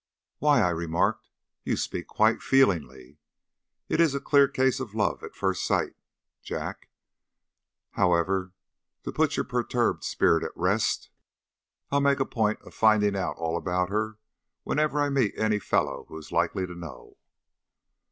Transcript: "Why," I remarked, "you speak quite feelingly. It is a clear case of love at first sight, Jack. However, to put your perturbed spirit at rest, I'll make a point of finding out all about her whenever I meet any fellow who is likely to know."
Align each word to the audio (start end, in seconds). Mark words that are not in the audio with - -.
"Why," 0.39 0.61
I 0.61 0.69
remarked, 0.71 1.29
"you 1.63 1.77
speak 1.77 2.07
quite 2.07 2.41
feelingly. 2.41 3.19
It 3.87 3.99
is 4.01 4.15
a 4.15 4.19
clear 4.19 4.47
case 4.47 4.79
of 4.79 4.95
love 4.95 5.21
at 5.21 5.35
first 5.35 5.63
sight, 5.63 5.93
Jack. 6.41 6.89
However, 7.91 8.51
to 9.03 9.11
put 9.11 9.37
your 9.37 9.43
perturbed 9.43 10.03
spirit 10.03 10.43
at 10.43 10.53
rest, 10.57 11.11
I'll 11.91 12.01
make 12.01 12.19
a 12.19 12.25
point 12.25 12.63
of 12.63 12.73
finding 12.73 13.15
out 13.15 13.35
all 13.37 13.55
about 13.55 13.89
her 13.89 14.17
whenever 14.63 14.99
I 14.99 15.09
meet 15.11 15.37
any 15.37 15.59
fellow 15.59 16.05
who 16.07 16.17
is 16.17 16.31
likely 16.31 16.65
to 16.65 16.73
know." 16.73 17.17